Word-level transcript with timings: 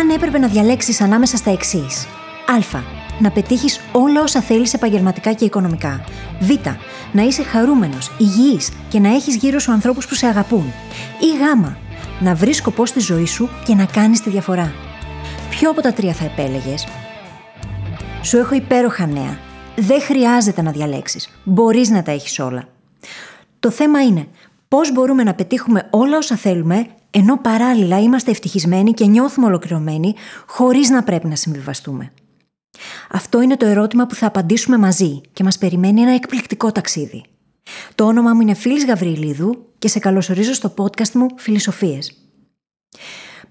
Αν 0.00 0.10
έπρεπε 0.10 0.38
να 0.38 0.48
διαλέξεις 0.48 1.00
ανάμεσα 1.00 1.36
στα 1.36 1.50
εξής. 1.50 2.06
Α. 2.46 2.80
Να 3.18 3.30
πετύχεις 3.30 3.80
όλα 3.92 4.22
όσα 4.22 4.40
θέλεις 4.40 4.74
επαγγελματικά 4.74 5.32
και 5.32 5.44
οικονομικά. 5.44 6.04
Β. 6.40 6.50
Να 7.12 7.22
είσαι 7.22 7.42
χαρούμενος, 7.42 8.10
υγιής 8.18 8.70
και 8.88 9.00
να 9.00 9.08
έχεις 9.08 9.36
γύρω 9.36 9.58
σου 9.58 9.72
ανθρώπους 9.72 10.06
που 10.06 10.14
σε 10.14 10.26
αγαπούν. 10.26 10.72
Ή 11.20 11.26
Γ. 11.36 11.68
Να 12.20 12.34
βρεις 12.34 12.56
σκοπό 12.56 12.86
στη 12.86 13.00
ζωή 13.00 13.26
σου 13.26 13.48
και 13.64 13.74
να 13.74 13.84
κάνεις 13.84 14.20
τη 14.20 14.30
διαφορά. 14.30 14.72
Ποιο 15.50 15.70
από 15.70 15.80
τα 15.80 15.92
τρία 15.92 16.12
θα 16.12 16.24
επέλεγες; 16.24 16.86
Σου 18.22 18.36
έχω 18.36 18.54
υπέροχα 18.54 19.06
νέα. 19.06 19.38
Δεν 19.76 20.00
χρειάζεται 20.00 20.62
να 20.62 20.70
διαλέξεις. 20.70 21.40
Μπορείς 21.44 21.90
να 21.90 22.02
τα 22.02 22.10
έχεις 22.10 22.38
όλα. 22.38 22.64
Το 23.60 23.70
θέμα 23.70 24.02
είναι 24.02 24.28
πώς 24.68 24.92
μπορούμε 24.92 25.22
να 25.22 25.34
πετύχουμε 25.34 25.88
όλα 25.90 26.16
όσα 26.16 26.36
θέλουμε, 26.36 26.86
ενώ 27.16 27.38
παράλληλα 27.38 28.00
είμαστε 28.00 28.30
ευτυχισμένοι 28.30 28.92
και 28.92 29.06
νιώθουμε 29.06 29.46
ολοκληρωμένοι, 29.46 30.14
χωρίς 30.46 30.90
να 30.90 31.02
πρέπει 31.02 31.26
να 31.26 31.36
συμβιβαστούμε. 31.36 32.12
Αυτό 33.10 33.40
είναι 33.40 33.56
το 33.56 33.66
ερώτημα 33.66 34.06
που 34.06 34.14
θα 34.14 34.26
απαντήσουμε 34.26 34.78
μαζί 34.78 35.20
και 35.32 35.44
μας 35.44 35.58
περιμένει 35.58 36.00
ένα 36.00 36.14
εκπληκτικό 36.14 36.72
ταξίδι. 36.72 37.24
Το 37.94 38.04
όνομά 38.04 38.34
μου 38.34 38.40
είναι 38.40 38.54
Φίλης 38.54 38.86
Γαβριλίδου 38.86 39.66
και 39.78 39.88
σε 39.88 39.98
καλωσορίζω 39.98 40.52
στο 40.52 40.74
podcast 40.76 41.10
μου 41.10 41.26
Φιλισοφίε. 41.36 41.98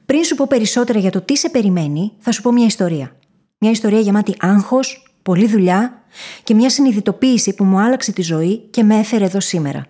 Πριν 0.05 0.23
σου 0.23 0.35
πω 0.35 0.45
περισσότερα 0.47 0.99
για 0.99 1.11
το 1.11 1.21
τι 1.21 1.37
σε 1.37 1.49
περιμένει, 1.49 2.11
θα 2.19 2.31
σου 2.31 2.41
πω 2.41 2.51
μια 2.51 2.65
ιστορία. 2.65 3.15
Μια 3.57 3.71
ιστορία 3.71 3.99
γεμάτη 3.99 4.35
άγχος, 4.39 5.15
πολλή 5.21 5.47
δουλειά 5.47 6.03
και 6.43 6.53
μια 6.53 6.69
συνειδητοποίηση 6.69 7.55
που 7.55 7.63
μου 7.63 7.79
άλλαξε 7.79 8.11
τη 8.11 8.21
ζωή 8.21 8.57
και 8.57 8.83
με 8.83 8.99
έφερε 8.99 9.25
εδώ 9.25 9.39
σήμερα. 9.39 9.85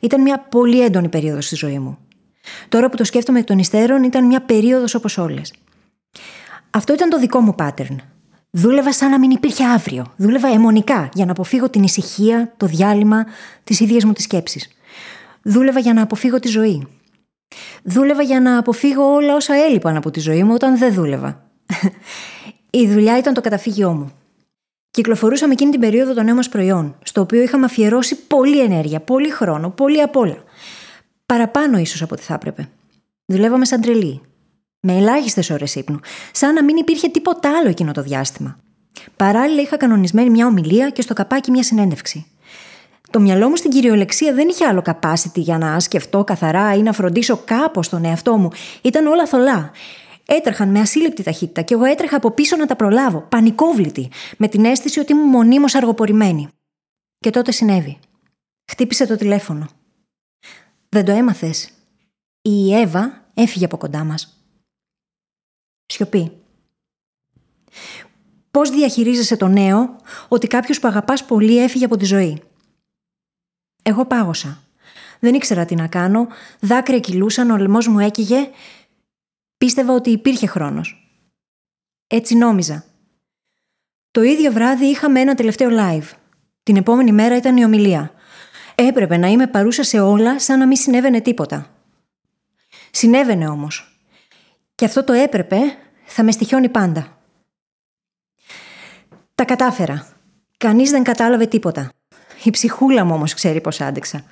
Ήταν 0.00 0.20
μια 0.20 0.38
πολύ 0.38 0.82
έντονη 0.82 1.08
περίοδος 1.08 1.46
στη 1.46 1.54
ζωή 1.54 1.78
μου. 1.78 1.98
Τώρα 2.68 2.88
που 2.88 2.96
το 2.96 3.04
σκέφτομαι 3.04 3.38
εκ 3.38 3.44
των 3.44 3.58
υστέρων, 3.58 4.02
ήταν 4.02 4.26
μια 4.26 4.40
περίοδος 4.40 4.94
όπως 4.94 5.18
όλες. 5.18 5.54
Αυτό 6.70 6.92
ήταν 6.92 7.08
το 7.08 7.18
δικό 7.18 7.40
μου 7.40 7.54
pattern. 7.58 7.96
Δούλευα 8.50 8.92
σαν 8.92 9.10
να 9.10 9.18
μην 9.18 9.30
υπήρχε 9.30 9.64
αύριο. 9.64 10.12
Δούλευα 10.16 10.48
αιμονικά 10.48 11.08
για 11.14 11.24
να 11.24 11.30
αποφύγω 11.30 11.70
την 11.70 11.82
ησυχία, 11.82 12.52
το 12.56 12.66
διάλειμμα, 12.66 13.26
τις 13.64 13.80
ίδιες 13.80 14.04
μου 14.04 14.12
τις 14.12 14.24
σκέψεις. 14.24 14.68
Δούλευα 15.42 15.80
για 15.80 15.92
να 15.92 16.02
αποφύγω 16.02 16.40
τη 16.40 16.48
ζωή. 16.48 16.86
Δούλευα 17.82 18.22
για 18.22 18.40
να 18.40 18.58
αποφύγω 18.58 19.12
όλα 19.12 19.34
όσα 19.34 19.54
έλειπαν 19.54 19.96
από 19.96 20.10
τη 20.10 20.20
ζωή 20.20 20.42
μου 20.42 20.54
όταν 20.54 20.78
δεν 20.78 20.94
δούλευα. 20.94 21.44
Η 22.70 22.88
δουλειά 22.88 23.18
ήταν 23.18 23.34
το 23.34 23.40
καταφύγιό 23.40 23.92
μου. 23.92 24.12
Κυκλοφορούσαμε 24.90 25.52
εκείνη 25.52 25.70
την 25.70 25.80
περίοδο 25.80 26.14
το 26.14 26.22
νέο 26.22 26.34
μας 26.34 26.48
προϊόν, 26.48 26.96
στο 27.02 27.20
οποίο 27.20 27.42
είχαμε 27.42 27.64
αφιερώσει 27.64 28.16
πολλή 28.16 28.60
ενέργεια, 28.60 29.00
πολύ 29.00 29.30
χρόνο, 29.30 29.70
πολύ 29.70 30.00
απ' 30.02 30.16
όλα. 30.16 30.44
Παραπάνω 31.26 31.78
ίσως 31.78 32.02
από 32.02 32.14
ό,τι 32.14 32.22
θα 32.22 32.34
έπρεπε. 32.34 32.68
Δουλεύαμε 33.26 33.64
σαν 33.64 33.80
τρελή. 33.80 34.20
Με 34.80 34.96
ελάχιστες 34.96 35.50
ώρες 35.50 35.74
ύπνου, 35.74 36.00
σαν 36.32 36.54
να 36.54 36.64
μην 36.64 36.76
υπήρχε 36.76 37.08
τίποτα 37.08 37.58
άλλο 37.58 37.68
εκείνο 37.68 37.92
το 37.92 38.02
διάστημα. 38.02 38.58
Παράλληλα, 39.16 39.62
είχα 39.62 39.76
κανονισμένη 39.76 40.30
μια 40.30 40.46
ομιλία 40.46 40.90
και 40.90 41.02
στο 41.02 41.14
καπάκι 41.14 41.50
μια 41.50 41.62
συνέντευξη. 41.62 42.26
Το 43.10 43.20
μυαλό 43.20 43.48
μου 43.48 43.56
στην 43.56 43.70
κυριολεξία 43.70 44.34
δεν 44.34 44.48
είχε 44.48 44.64
άλλο 44.64 44.82
capacity 44.84 45.34
για 45.34 45.58
να 45.58 45.80
σκεφτώ 45.80 46.24
καθαρά 46.24 46.74
ή 46.74 46.82
να 46.82 46.92
φροντίσω 46.92 47.36
κάπως 47.44 47.88
τον 47.88 48.04
εαυτό 48.04 48.36
μου. 48.36 48.48
Ήταν 48.82 49.06
όλα 49.06 49.26
θολά. 49.26 49.70
Έτρεχαν 50.26 50.68
με 50.68 50.80
ασύλληπτη 50.80 51.22
ταχύτητα 51.22 51.62
και 51.62 51.74
εγώ 51.74 51.84
έτρεχα 51.84 52.16
από 52.16 52.30
πίσω 52.30 52.56
να 52.56 52.66
τα 52.66 52.76
προλάβω, 52.76 53.20
πανικόβλητη, 53.28 54.10
με 54.36 54.48
την 54.48 54.64
αίσθηση 54.64 55.00
ότι 55.00 55.12
ήμουν 55.12 55.28
μονίμως 55.28 55.74
αργοπορημένη. 55.74 56.48
Και 57.18 57.30
τότε 57.30 57.52
συνέβη. 57.52 57.98
Χτύπησε 58.70 59.06
το 59.06 59.16
τηλέφωνο. 59.16 59.66
Δεν 60.96 61.04
το 61.04 61.12
έμαθες. 61.12 61.70
Η 62.42 62.74
Εύα 62.74 63.24
έφυγε 63.34 63.64
από 63.64 63.76
κοντά 63.76 64.04
μας. 64.04 64.46
Σιωπή. 65.86 66.32
Πώς 68.50 68.70
διαχειρίζεσαι 68.70 69.36
το 69.36 69.48
νέο 69.48 69.96
ότι 70.28 70.46
κάποιος 70.46 70.80
που 70.80 70.88
αγαπάς 70.88 71.24
πολύ 71.24 71.62
έφυγε 71.62 71.84
από 71.84 71.96
τη 71.96 72.04
ζωή; 72.04 72.42
Εγώ 73.82 74.06
πάγωσα. 74.06 74.62
Δεν 75.20 75.34
ήξερα 75.34 75.64
τι 75.64 75.74
να 75.74 75.86
κάνω, 75.86 76.26
δάκρυα 76.60 77.00
κυλούσαν, 77.00 77.50
ο 77.50 77.56
λαιμό 77.56 77.78
μου 77.88 77.98
έκυγε 77.98 78.50
Πίστευα 79.56 79.92
ότι 79.92 80.10
υπήρχε 80.10 80.46
χρόνος. 80.46 81.10
Έτσι 82.06 82.34
νόμιζα. 82.34 82.84
Το 84.10 84.22
ίδιο 84.22 84.52
βράδυ 84.52 84.86
είχαμε 84.86 85.20
ένα 85.20 85.34
τελευταίο 85.34 85.68
live. 85.72 86.10
Την 86.62 86.76
επόμενη 86.76 87.12
μέρα 87.12 87.36
ήταν 87.36 87.56
η 87.56 87.64
ομιλία. 87.64 88.14
Έπρεπε 88.78 89.16
να 89.16 89.26
είμαι 89.26 89.46
παρούσα 89.46 89.82
σε 89.82 90.00
όλα 90.00 90.40
σαν 90.40 90.58
να 90.58 90.66
μην 90.66 90.76
συνέβαινε 90.76 91.20
τίποτα. 91.20 91.70
Συνέβαινε 92.90 93.48
όμως. 93.48 94.00
Και 94.74 94.84
αυτό 94.84 95.04
το 95.04 95.12
έπρεπε 95.12 95.56
θα 96.04 96.22
με 96.22 96.32
στοιχιώνει 96.32 96.68
πάντα. 96.68 97.18
Τα 99.34 99.44
κατάφερα. 99.44 100.06
Κανείς 100.56 100.90
δεν 100.90 101.02
κατάλαβε 101.02 101.46
τίποτα. 101.46 101.92
Η 102.42 102.50
ψυχούλα 102.50 103.04
μου 103.04 103.14
όμως 103.14 103.34
ξέρει 103.34 103.60
πώς 103.60 103.80
άντεξα. 103.80 104.24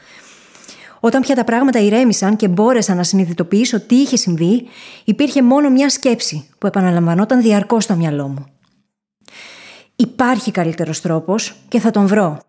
Όταν 1.01 1.23
πια 1.23 1.35
τα 1.35 1.45
πράγματα 1.45 1.79
ηρέμησαν 1.79 2.37
και 2.37 2.49
μπόρεσα 2.49 2.95
να 2.95 3.03
συνειδητοποιήσω 3.03 3.81
τι 3.81 3.97
είχε 3.97 4.17
συμβεί, 4.17 4.69
υπήρχε 5.05 5.43
μόνο 5.43 5.71
μια 5.71 5.89
σκέψη 5.91 6.49
που 6.59 6.67
επαναλαμβανόταν 6.67 7.43
διαρκώς 7.43 7.85
στο 7.85 7.95
μυαλό 7.95 8.29
μου. 8.29 8.47
Υπάρχει 9.97 10.51
καλύτερος 10.51 11.01
τρόπος 11.01 11.57
και 11.69 11.81
θα 11.81 11.91
τον 11.91 12.07
βρω. 12.07 12.41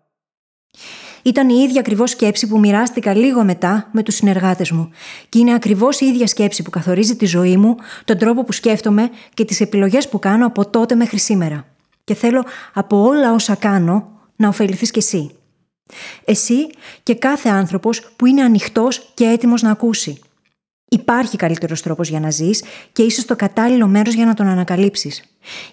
Ήταν 1.26 1.48
η 1.48 1.62
ίδια 1.62 1.80
ακριβώς 1.80 2.10
σκέψη 2.10 2.46
που 2.46 2.58
μοιράστηκα 2.58 3.14
λίγο 3.14 3.44
μετά 3.44 3.88
με 3.92 4.02
τους 4.02 4.14
συνεργάτες 4.14 4.70
μου, 4.70 4.90
και 5.28 5.38
είναι 5.38 5.54
ακριβώς 5.54 6.00
η 6.00 6.06
ίδια 6.06 6.26
σκέψη 6.26 6.62
που 6.62 6.70
καθορίζει 6.70 7.16
τη 7.16 7.26
ζωή 7.26 7.56
μου, 7.56 7.76
τον 8.04 8.18
τρόπο 8.18 8.44
που 8.44 8.52
σκέφτομαι 8.52 9.10
και 9.34 9.44
τις 9.44 9.60
επιλογές 9.60 10.08
που 10.08 10.18
κάνω 10.18 10.46
από 10.46 10.68
τότε 10.68 10.94
μέχρι 10.94 11.18
σήμερα. 11.18 11.66
Και 12.04 12.14
θέλω 12.14 12.44
από 12.74 13.02
όλα 13.02 13.32
όσα 13.32 13.54
κάνω 13.54 14.08
να 14.36 14.48
ωφεληθείς 14.48 14.90
κι 14.90 14.98
εσύ. 14.98 15.30
Εσύ 16.24 16.66
και 17.02 17.14
κάθε 17.14 17.48
άνθρωπος 17.48 18.10
που 18.16 18.26
είναι 18.26 18.42
ανοιχτός 18.42 19.10
και 19.14 19.24
έτοιμος 19.24 19.62
να 19.62 19.70
ακούσει. 19.70 20.18
Υπάρχει 20.88 21.36
καλύτερος 21.36 21.82
τρόπος 21.82 22.08
για 22.08 22.20
να 22.20 22.30
ζεις 22.30 22.62
και 22.92 23.02
είσαι 23.02 23.26
το 23.26 23.36
κατάλληλο 23.36 23.86
μέρος 23.86 24.14
για 24.14 24.26
να 24.26 24.34
τον 24.34 24.46
ανακαλύψεις. 24.46 25.24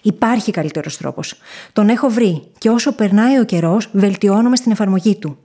Υπάρχει 0.02 0.50
καλύτερος 0.50 0.96
τρόπος. 0.96 1.34
Τον 1.72 1.88
έχω 1.88 2.08
βρει 2.08 2.42
και 2.58 2.70
όσο 2.70 2.92
περνάει 2.92 3.38
ο 3.38 3.44
καιρός, 3.44 3.88
βελτιώνομαι 3.92 4.56
στην 4.56 4.72
εφαρμογή 4.72 5.16
του. 5.16 5.38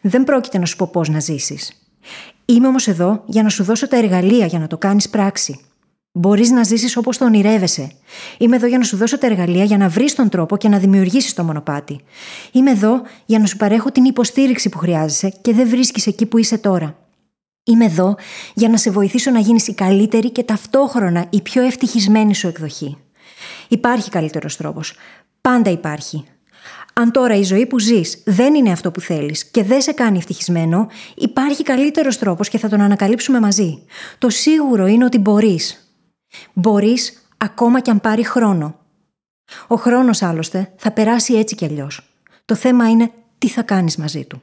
Δεν 0.00 0.24
πρόκειται 0.24 0.58
να 0.58 0.66
σου 0.66 0.76
πω 0.76 0.88
πώς 0.92 1.08
να 1.08 1.20
ζήσεις. 1.20 1.72
Είμαι 2.44 2.66
όμως 2.66 2.88
εδώ 2.88 3.22
για 3.26 3.42
να 3.42 3.48
σου 3.48 3.64
δώσω 3.64 3.88
τα 3.88 3.96
εργαλεία 3.96 4.46
για 4.46 4.58
να 4.58 4.66
το 4.66 4.78
κάνεις 4.78 5.08
πράξη. 5.08 5.60
Μπορείς 6.12 6.50
να 6.50 6.62
ζήσεις 6.62 6.96
όπως 6.96 7.18
το 7.18 7.24
ονειρεύεσαι. 7.24 7.92
Είμαι 8.38 8.56
εδώ 8.56 8.66
για 8.66 8.78
να 8.78 8.84
σου 8.84 8.96
δώσω 8.96 9.18
τα 9.18 9.26
εργαλεία 9.26 9.64
για 9.64 9.76
να 9.76 9.88
βρεις 9.88 10.14
τον 10.14 10.28
τρόπο 10.28 10.56
και 10.56 10.68
να 10.68 10.78
δημιουργήσεις 10.78 11.34
το 11.34 11.44
μονοπάτι. 11.44 12.00
Είμαι 12.52 12.70
εδώ 12.70 13.02
για 13.26 13.38
να 13.38 13.46
σου 13.46 13.56
παρέχω 13.56 13.90
την 13.90 14.04
υποστήριξη 14.04 14.68
που 14.68 14.78
χρειάζεσαι 14.78 15.32
και 15.40 15.52
δεν 15.52 15.68
βρίσκεις 15.68 16.06
εκεί 16.06 16.26
που 16.26 16.38
είσαι 16.38 16.58
τώρα. 16.58 16.96
Είμαι 17.64 17.84
εδώ 17.84 18.14
για 18.54 18.68
να 18.68 18.76
σε 18.76 18.90
βοηθήσω 18.90 19.30
να 19.30 19.38
γίνεις 19.38 19.66
η 19.68 19.74
καλύτερη 19.74 20.30
και 20.30 20.42
ταυτόχρονα 20.42 21.26
η 21.30 21.40
πιο 21.42 21.62
ευτυχισμένη 21.62 22.34
σου 22.34 22.48
εκδοχή. 22.48 22.96
Υπάρχει 23.68 24.10
καλύτερος 24.10 24.56
τρόπος. 24.56 24.94
Πάντα 25.40 25.70
υπάρχει. 25.70 26.24
Αν 26.92 27.12
τώρα 27.12 27.34
η 27.34 27.42
ζωή 27.42 27.66
που 27.66 27.78
ζεις 27.78 28.22
δεν 28.24 28.54
είναι 28.54 28.72
αυτό 28.72 28.90
που 28.90 29.00
θέλεις 29.00 29.44
και 29.44 29.62
δεν 29.62 29.82
σε 29.82 29.92
κάνει 29.92 30.18
ευτυχισμένο, 30.18 30.88
υπάρχει 31.14 31.62
καλύτερος 31.62 32.18
τρόπος 32.18 32.48
και 32.48 32.58
θα 32.58 32.68
τον 32.68 32.80
ανακαλύψουμε 32.80 33.40
μαζί. 33.40 33.82
Το 34.18 34.30
σίγουρο 34.30 34.86
είναι 34.86 35.04
ότι 35.04 35.18
μπορείς. 35.18 35.96
Μπορείς 36.52 37.28
ακόμα 37.36 37.80
κι 37.80 37.90
αν 37.90 38.00
πάρει 38.00 38.24
χρόνο. 38.24 38.76
Ο 39.66 39.76
χρόνος 39.76 40.22
άλλωστε 40.22 40.72
θα 40.76 40.90
περάσει 40.90 41.34
έτσι 41.34 41.54
κι 41.54 41.64
αλλιώς. 41.64 42.16
Το 42.44 42.54
θέμα 42.54 42.90
είναι 42.90 43.10
τι 43.38 43.48
θα 43.48 43.62
κάνεις 43.62 43.96
μαζί 43.96 44.24
του. 44.24 44.42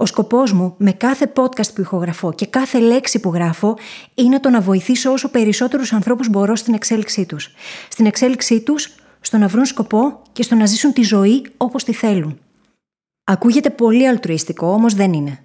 Ο 0.00 0.06
σκοπός 0.06 0.52
μου 0.52 0.74
με 0.76 0.92
κάθε 0.92 1.32
podcast 1.36 1.74
που 1.74 1.80
ηχογραφώ 1.80 2.32
και 2.32 2.46
κάθε 2.46 2.78
λέξη 2.78 3.18
που 3.20 3.32
γράφω 3.34 3.78
είναι 4.14 4.40
το 4.40 4.50
να 4.50 4.60
βοηθήσω 4.60 5.12
όσο 5.12 5.28
περισσότερους 5.28 5.92
ανθρώπους 5.92 6.28
μπορώ 6.28 6.56
στην 6.56 6.74
εξέλιξή 6.74 7.26
τους. 7.26 7.54
Στην 7.88 8.06
εξέλιξή 8.06 8.60
τους, 8.60 8.94
στο 9.20 9.36
να 9.36 9.48
βρουν 9.48 9.64
σκοπό 9.64 10.22
και 10.32 10.42
στο 10.42 10.54
να 10.54 10.66
ζήσουν 10.66 10.92
τη 10.92 11.02
ζωή 11.02 11.46
όπως 11.56 11.84
τη 11.84 11.92
θέλουν. 11.92 12.38
Ακούγεται 13.24 13.70
πολύ 13.70 14.08
αλτρουιστικό, 14.08 14.66
όμως 14.66 14.94
δεν 14.94 15.12
είναι. 15.12 15.42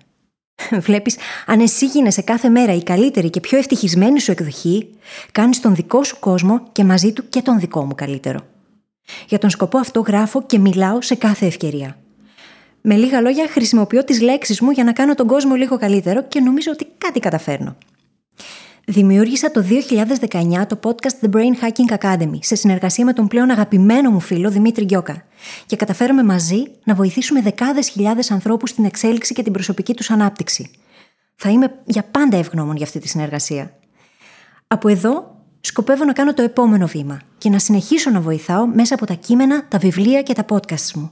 Βλέπεις, 0.87 1.17
αν 1.45 1.59
εσύ 1.59 1.85
γίνεσαι 1.85 2.21
κάθε 2.21 2.49
μέρα 2.49 2.73
η 2.73 2.83
καλύτερη 2.83 3.29
και 3.29 3.39
πιο 3.39 3.57
ευτυχισμένη 3.57 4.19
σου 4.19 4.31
εκδοχή, 4.31 4.89
κάνεις 5.31 5.59
τον 5.59 5.75
δικό 5.75 6.03
σου 6.03 6.19
κόσμο 6.19 6.61
και 6.71 6.83
μαζί 6.83 7.13
του 7.13 7.29
και 7.29 7.41
τον 7.41 7.59
δικό 7.59 7.85
μου 7.85 7.95
καλύτερο. 7.95 8.39
Για 9.27 9.37
τον 9.37 9.49
σκοπό 9.49 9.77
αυτό 9.77 9.99
γράφω 9.99 10.43
και 10.43 10.59
μιλάω 10.59 11.01
σε 11.01 11.15
κάθε 11.15 11.45
ευκαιρία. 11.45 11.97
Με 12.85 12.95
λίγα 12.95 13.21
λόγια, 13.21 13.47
χρησιμοποιώ 13.47 14.03
τις 14.03 14.21
λέξεις 14.21 14.61
μου 14.61 14.71
για 14.71 14.83
να 14.83 14.93
κάνω 14.93 15.13
τον 15.13 15.27
κόσμο 15.27 15.55
λίγο 15.55 15.77
καλύτερο 15.77 16.23
και 16.23 16.39
νομίζω 16.39 16.71
ότι 16.71 16.87
κάτι 16.97 17.19
καταφέρνω. 17.19 17.75
Δημιούργησα 18.85 19.51
το 19.51 19.63
2019 20.29 20.67
το 20.67 20.79
podcast 20.83 21.25
The 21.25 21.29
Brain 21.35 21.63
Hacking 21.63 21.97
Academy 21.97 22.37
σε 22.39 22.55
συνεργασία 22.55 23.05
με 23.05 23.13
τον 23.13 23.27
πλέον 23.27 23.49
αγαπημένο 23.49 24.09
μου 24.09 24.19
φίλο 24.19 24.49
Δημήτρη 24.49 24.85
Γκιόκα 24.85 25.25
και 25.65 25.75
καταφέραμε 25.75 26.23
μαζί 26.23 26.63
να 26.83 26.95
βοηθήσουμε 26.95 27.41
δεκάδες 27.41 27.89
χιλιάδες 27.89 28.31
ανθρώπους 28.31 28.69
στην 28.69 28.85
εξέλιξη 28.85 29.33
και 29.33 29.43
την 29.43 29.53
προσωπική 29.53 29.93
τους 29.93 30.09
ανάπτυξη. 30.09 30.71
Θα 31.35 31.49
είμαι 31.49 31.79
για 31.85 32.03
πάντα 32.03 32.37
ευγνώμων 32.37 32.75
για 32.75 32.85
αυτή 32.85 32.99
τη 32.99 33.07
συνεργασία. 33.07 33.73
Από 34.67 34.87
εδώ 34.87 35.35
σκοπεύω 35.61 36.05
να 36.05 36.13
κάνω 36.13 36.33
το 36.33 36.41
επόμενο 36.41 36.87
βήμα 36.87 37.21
και 37.37 37.49
να 37.49 37.59
συνεχίσω 37.59 38.09
να 38.09 38.21
βοηθάω 38.21 38.67
μέσα 38.67 38.95
από 38.95 39.05
τα 39.05 39.13
κείμενα, 39.13 39.67
τα 39.67 39.77
βιβλία 39.77 40.21
και 40.21 40.33
τα 40.33 40.45
podcasts 40.49 40.91
μου. 40.95 41.11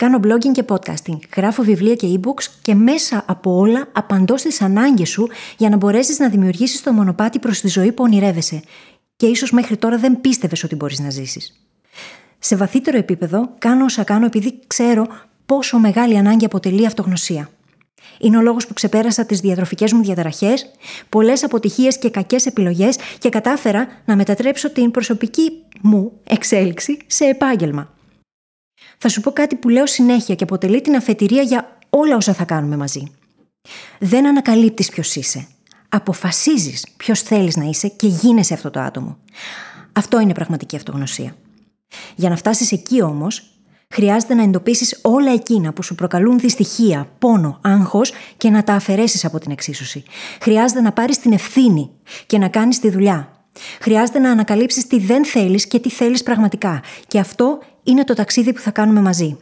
Κάνω 0.00 0.20
blogging 0.22 0.52
και 0.52 0.64
podcasting, 0.68 1.18
γράφω 1.36 1.62
βιβλία 1.62 1.94
και 1.94 2.18
e-books 2.20 2.44
και 2.62 2.74
μέσα 2.74 3.24
από 3.26 3.56
όλα 3.56 3.88
απαντώ 3.92 4.36
στις 4.36 4.60
ανάγκες 4.60 5.08
σου 5.08 5.28
για 5.56 5.68
να 5.68 5.76
μπορέσεις 5.76 6.18
να 6.18 6.28
δημιουργήσεις 6.28 6.82
το 6.82 6.92
μονοπάτι 6.92 7.38
προς 7.38 7.60
τη 7.60 7.68
ζωή 7.68 7.92
που 7.92 8.02
ονειρεύεσαι 8.02 8.62
και 9.16 9.26
ίσως 9.26 9.50
μέχρι 9.50 9.76
τώρα 9.76 9.98
δεν 9.98 10.20
πίστευες 10.20 10.64
ότι 10.64 10.74
μπορείς 10.74 10.98
να 10.98 11.10
ζήσεις. 11.10 11.66
Σε 12.38 12.56
βαθύτερο 12.56 12.98
επίπεδο 12.98 13.54
κάνω 13.58 13.84
όσα 13.84 14.04
κάνω 14.04 14.26
επειδή 14.26 14.58
ξέρω 14.66 15.06
πόσο 15.46 15.78
μεγάλη 15.78 16.16
ανάγκη 16.18 16.44
αποτελεί 16.44 16.86
αυτογνωσία. 16.86 17.50
Είναι 18.18 18.36
ο 18.36 18.40
λόγος 18.40 18.66
που 18.66 18.72
ξεπέρασα 18.72 19.24
τις 19.24 19.40
διατροφικές 19.40 19.92
μου 19.92 20.02
διαταραχές, 20.02 20.70
πολλές 21.08 21.44
αποτυχίες 21.44 21.98
και 21.98 22.10
κακές 22.10 22.46
επιλογές 22.46 22.96
και 23.18 23.28
κατάφερα 23.28 23.88
να 24.04 24.16
μετατρέψω 24.16 24.70
την 24.70 24.90
προσωπική 24.90 25.52
μου 25.80 26.12
εξέλιξη 26.24 26.98
σε 27.06 27.24
επάγγελμα. 27.24 27.98
Θα 29.02 29.08
σου 29.08 29.20
πω 29.20 29.30
κάτι 29.30 29.56
που 29.56 29.68
λέω 29.68 29.86
συνέχεια 29.86 30.34
και 30.34 30.44
αποτελεί 30.44 30.80
την 30.80 30.96
αφετηρία 30.96 31.42
για 31.42 31.78
όλα 31.90 32.16
όσα 32.16 32.34
θα 32.34 32.44
κάνουμε 32.44 32.76
μαζί. 32.76 33.02
Δεν 33.98 34.26
ανακαλύπτεις 34.26 34.88
ποιος 34.88 35.14
είσαι. 35.14 35.46
Αποφασίζεις 35.88 36.86
ποιος 36.96 37.22
θέλεις 37.22 37.56
να 37.56 37.64
είσαι 37.64 37.88
και 37.88 38.06
γίνεσαι 38.06 38.54
αυτό 38.54 38.70
το 38.70 38.80
άτομο. 38.80 39.16
Αυτό 39.92 40.20
είναι 40.20 40.32
πραγματική 40.32 40.76
αυτογνωσία. 40.76 41.36
Για 42.14 42.28
να 42.28 42.36
φτάσεις 42.36 42.72
εκεί 42.72 43.02
όμως, 43.02 43.50
χρειάζεται 43.88 44.34
να 44.34 44.42
εντοπίσεις 44.42 44.98
όλα 45.02 45.32
εκείνα 45.32 45.72
που 45.72 45.82
σου 45.82 45.94
προκαλούν 45.94 46.38
δυστυχία, 46.38 47.08
πόνο, 47.18 47.58
άγχος 47.62 48.12
και 48.36 48.50
να 48.50 48.64
τα 48.64 48.74
αφαιρέσεις 48.74 49.24
από 49.24 49.38
την 49.38 49.50
εξίσωση. 49.50 50.02
Χρειάζεται 50.40 50.80
να 50.80 50.92
πάρεις 50.92 51.18
την 51.18 51.32
ευθύνη 51.32 51.90
και 52.26 52.38
να 52.38 52.48
κάνεις 52.48 52.78
τη 52.78 52.90
δουλειά. 52.90 53.32
Χρειάζεται 53.80 54.18
να 54.18 54.30
ανακαλύψεις 54.30 54.86
τι 54.86 54.98
δεν 54.98 55.24
θέλεις 55.24 55.66
και 55.66 55.78
τι 55.78 55.90
θέλεις 55.90 56.22
πραγματικά. 56.22 56.82
Και 57.06 57.18
αυτό 57.18 57.58
είναι 57.90 58.04
το 58.04 58.14
ταξίδι 58.14 58.52
που 58.52 58.60
θα 58.60 58.70
κάνουμε 58.70 59.00
μαζί. 59.00 59.38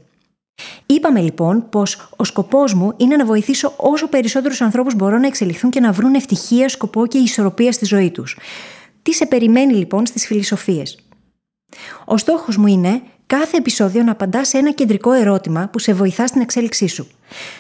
Είπαμε 0.86 1.20
λοιπόν 1.20 1.68
πως 1.68 2.08
ο 2.16 2.24
σκοπός 2.24 2.74
μου 2.74 2.92
είναι 2.96 3.16
να 3.16 3.24
βοηθήσω 3.24 3.74
όσο 3.76 4.08
περισσότερους 4.08 4.60
ανθρώπους 4.60 4.94
μπορώ 4.94 5.18
να 5.18 5.26
εξελιχθούν 5.26 5.70
και 5.70 5.80
να 5.80 5.92
βρουν 5.92 6.14
ευτυχία, 6.14 6.68
σκοπό 6.68 7.06
και 7.06 7.18
ισορροπία 7.18 7.72
στη 7.72 7.84
ζωή 7.84 8.10
τους. 8.10 8.38
Τι 9.02 9.14
σε 9.14 9.26
περιμένει 9.26 9.74
λοιπόν 9.74 10.06
στις 10.06 10.26
φιλοσοφίες; 10.26 10.98
Ο 12.04 12.16
στόχος 12.16 12.56
μου 12.56 12.66
είναι 12.66 13.02
κάθε 13.26 13.56
επεισόδιο 13.56 14.02
να 14.02 14.10
απαντά 14.10 14.44
σε 14.44 14.58
ένα 14.58 14.72
κεντρικό 14.72 15.12
ερώτημα 15.12 15.68
που 15.72 15.78
σε 15.78 15.92
βοηθά 15.92 16.26
στην 16.26 16.40
εξέλιξή 16.40 16.86
σου. 16.86 17.06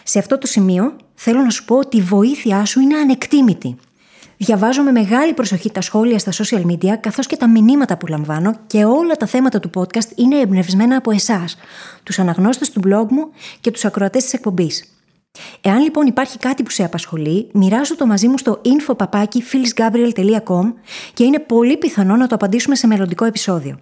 Σε 0.02 0.18
αυτό 0.18 0.38
το 0.38 0.46
σημείο 0.46 0.96
θέλω 1.14 1.40
να 1.40 1.50
σου 1.50 1.64
πω 1.64 1.76
ότι 1.76 1.96
η 1.96 2.02
βοήθειά 2.02 2.64
σου 2.64 2.80
είναι 2.80 2.96
ανεκτήμητη. 2.96 3.76
Διαβάζω 4.40 4.82
με 4.82 4.90
μεγάλη 4.90 5.34
προσοχή 5.34 5.70
τα 5.70 5.80
σχόλια 5.80 6.18
στα 6.18 6.32
social 6.32 6.64
media 6.64 6.94
καθώς 7.00 7.26
και 7.26 7.36
τα 7.36 7.48
μηνύματα 7.48 7.96
που 7.96 8.06
λαμβάνω 8.06 8.54
και 8.66 8.84
όλα 8.84 9.16
τα 9.16 9.26
θέματα 9.26 9.60
του 9.60 9.70
podcast 9.74 10.10
είναι 10.14 10.38
εμπνευσμένα 10.38 10.96
από 10.96 11.10
εσάς, 11.10 11.56
τους 12.02 12.18
αναγνώστες 12.18 12.70
του 12.70 12.80
blog 12.84 13.06
μου 13.08 13.30
και 13.60 13.70
τους 13.70 13.84
ακροατές 13.84 14.22
της 14.22 14.32
εκπομπής. 14.32 14.84
Εάν 15.60 15.82
λοιπόν 15.82 16.06
υπάρχει 16.06 16.38
κάτι 16.38 16.62
που 16.62 16.70
σε 16.70 16.84
απασχολεί, 16.84 17.48
μοιράζω 17.52 17.96
το 17.96 18.06
μαζί 18.06 18.28
μου 18.28 18.38
στο 18.38 18.60
info.phyllisgabriel.com 18.64 20.72
και 21.14 21.24
είναι 21.24 21.38
πολύ 21.38 21.76
πιθανό 21.76 22.16
να 22.16 22.26
το 22.26 22.34
απαντήσουμε 22.34 22.74
σε 22.74 22.86
μελλοντικό 22.86 23.24
επεισόδιο. 23.24 23.78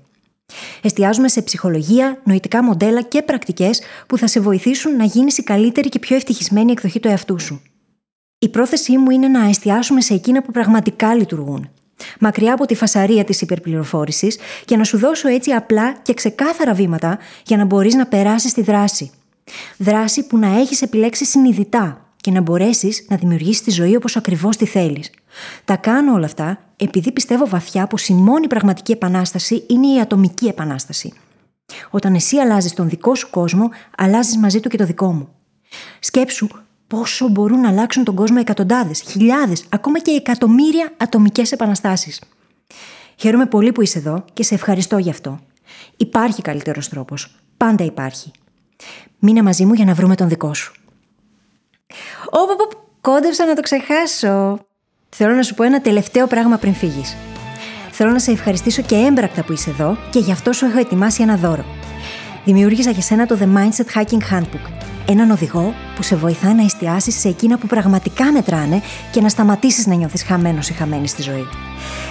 Εστιάζουμε 0.82 1.28
σε 1.28 1.42
ψυχολογία, 1.42 2.20
νοητικά 2.24 2.62
μοντέλα 2.62 3.02
και 3.02 3.22
πρακτικές 3.22 3.80
που 4.06 4.18
θα 4.18 4.26
σε 4.26 4.40
βοηθήσουν 4.40 4.96
να 4.96 5.04
γίνεις 5.04 5.38
η 5.38 5.42
καλύτερη 5.42 5.88
και 5.88 5.98
πιο 5.98 6.16
ευτυχισμένη 6.16 6.72
εκδοχή 6.72 7.00
του 7.00 7.08
εαυτού 7.08 7.40
σου. 7.40 7.62
Η 8.38 8.48
πρόθεσή 8.48 8.98
μου 8.98 9.10
είναι 9.10 9.28
να 9.28 9.48
εστιάσουμε 9.48 10.00
σε 10.00 10.14
εκείνα 10.14 10.42
που 10.42 10.50
πραγματικά 10.50 11.14
λειτουργούν. 11.14 11.70
Μακριά 12.20 12.52
από 12.52 12.66
τη 12.66 12.74
φασαρία 12.74 13.24
της 13.24 13.40
υπερπληροφόρησης 13.40 14.38
και 14.64 14.76
να 14.76 14.84
σου 14.84 14.98
δώσω 14.98 15.28
έτσι 15.28 15.50
απλά 15.50 15.92
και 15.92 16.14
ξεκάθαρα 16.14 16.74
βήματα 16.74 17.18
για 17.46 17.56
να 17.56 17.64
μπορείς 17.64 17.94
να 17.94 18.06
περάσεις 18.06 18.52
τη 18.52 18.62
δράση. 18.62 19.10
Δράση 19.76 20.26
που 20.26 20.38
να 20.38 20.58
έχεις 20.58 20.82
επιλέξει 20.82 21.24
συνειδητά 21.24 22.10
και 22.16 22.30
να 22.30 22.40
μπορέσεις 22.40 23.06
να 23.08 23.16
δημιουργήσεις 23.16 23.62
τη 23.62 23.70
ζωή 23.70 23.96
όπως 23.96 24.16
ακριβώς 24.16 24.56
τη 24.56 24.66
θέλεις. 24.66 25.10
Τα 25.64 25.76
κάνω 25.76 26.12
όλα 26.12 26.24
αυτά 26.24 26.58
επειδή 26.76 27.12
πιστεύω 27.12 27.46
βαθιά 27.46 27.86
πως 27.86 28.08
η 28.08 28.14
μόνη 28.14 28.46
πραγματική 28.46 28.92
επανάσταση 28.92 29.64
είναι 29.68 29.86
η 29.86 30.00
ατομική 30.00 30.46
επανάσταση. 30.46 31.12
Όταν 31.90 32.14
εσύ 32.14 32.36
αλλάζεις 32.36 32.72
τον 32.72 32.88
δικό 32.88 33.14
σου 33.14 33.30
κόσμο, 33.30 33.70
αλλάζεις 33.96 34.36
μαζί 34.36 34.60
του 34.60 34.68
και 34.68 34.76
το 34.76 34.84
δικό 34.84 35.12
μου. 35.12 35.28
Σκέψου 36.00 36.48
πόσο 36.86 37.28
μπορούν 37.28 37.60
να 37.60 37.68
αλλάξουν 37.68 38.04
τον 38.04 38.14
κόσμο 38.14 38.36
εκατοντάδες, 38.40 39.00
χιλιάδες, 39.00 39.64
ακόμα 39.68 39.98
και 39.98 40.10
εκατομμύρια 40.10 40.92
ατομικές 40.96 41.52
επαναστάσεις. 41.52 42.20
Χαίρομαι 43.16 43.46
πολύ 43.46 43.72
που 43.72 43.82
είσαι 43.82 43.98
εδώ 43.98 44.24
και 44.32 44.42
σε 44.42 44.54
ευχαριστώ 44.54 44.98
γι' 44.98 45.10
αυτό. 45.10 45.40
Υπάρχει 45.96 46.42
καλύτερος 46.42 46.88
τρόπος. 46.88 47.36
Πάντα 47.56 47.84
υπάρχει. 47.84 48.30
Μείνε 49.18 49.42
μαζί 49.42 49.64
μου 49.64 49.72
για 49.72 49.84
να 49.84 49.94
βρούμε 49.94 50.14
τον 50.14 50.28
δικό 50.28 50.54
σου. 50.54 50.74
Ωπ, 52.30 52.72
κόντεψα 53.00 53.46
να 53.46 53.54
το 53.54 53.60
ξεχάσω. 53.60 54.58
Θέλω 55.08 55.34
να 55.34 55.42
σου 55.42 55.54
πω 55.54 55.62
ένα 55.62 55.80
τελευταίο 55.80 56.26
πράγμα 56.26 56.56
πριν 56.56 56.74
φύγεις. 56.74 57.16
Θέλω 57.90 58.10
να 58.10 58.18
σε 58.18 58.30
ευχαριστήσω 58.30 58.82
και 58.82 58.96
έμπρακτα 58.96 59.44
που 59.44 59.52
είσαι 59.52 59.70
εδώ 59.70 59.96
και 60.10 60.18
γι' 60.18 60.32
αυτό 60.32 60.52
σου 60.52 60.64
έχω 60.64 60.78
ετοιμάσει 60.78 61.22
ένα 61.22 61.36
δώρο. 61.36 61.64
Δημιούργησα 62.44 62.90
για 62.90 63.02
σένα 63.02 63.26
το 63.26 63.38
The 63.40 63.56
Mindset 63.56 64.00
Hacking 64.00 64.32
Handbook. 64.32 64.95
Έναν 65.08 65.30
οδηγό 65.30 65.74
που 65.94 66.02
σε 66.02 66.16
βοηθά 66.16 66.54
να 66.54 66.62
εστιάσεις 66.62 67.20
σε 67.20 67.28
εκείνα 67.28 67.58
που 67.58 67.66
πραγματικά 67.66 68.32
μετράνε 68.32 68.82
και 69.10 69.20
να 69.20 69.28
σταματήσεις 69.28 69.86
να 69.86 69.94
νιώθεις 69.94 70.22
χαμένος 70.22 70.68
ή 70.68 70.72
χαμένη 70.72 71.08
στη 71.08 71.22
ζωή. 71.22 71.46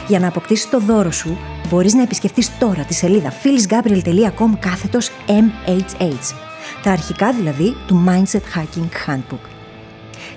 Για 0.08 0.20
να 0.20 0.28
αποκτήσεις 0.28 0.70
το 0.70 0.80
δώρο 0.80 1.12
σου, 1.12 1.38
μπορείς 1.70 1.94
να 1.94 2.02
επισκεφτείς 2.02 2.58
τώρα 2.58 2.84
τη 2.84 2.94
σελίδα 2.94 3.32
phyllisgabriel.com 3.32 4.58
κάθετος 4.60 5.10
MHH. 5.28 6.36
Τα 6.84 6.92
αρχικά 6.92 7.34
δηλαδή 7.34 7.76
του 7.88 8.04
Mindset 8.08 8.60
Hacking 8.60 9.12
Handbook. 9.12 9.50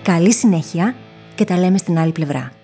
Καλή 0.02 0.32
συνέχεια 0.32 0.94
και 1.34 1.44
τα 1.44 1.58
λέμε 1.58 1.78
στην 1.78 1.99
άλλη 1.99 2.12
πλευρά. 2.12 2.57